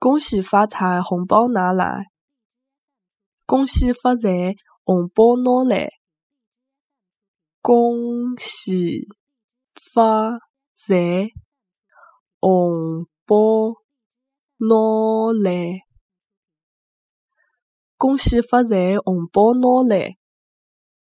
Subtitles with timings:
[0.00, 2.04] 恭喜发财红包拿来。
[3.44, 5.90] 恭喜发财红包拿来。
[7.60, 9.08] 恭喜
[9.92, 10.38] 发
[10.76, 11.26] 财
[12.38, 13.74] 红包
[14.58, 15.80] 拿来。
[17.96, 20.17] 恭喜发财红包拿来